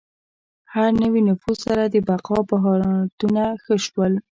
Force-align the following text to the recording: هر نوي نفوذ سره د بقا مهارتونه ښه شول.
هر 0.73 0.89
نوي 1.01 1.21
نفوذ 1.29 1.57
سره 1.67 1.83
د 1.87 1.95
بقا 2.09 2.37
مهارتونه 2.49 3.43
ښه 3.63 3.75
شول. 3.85 4.13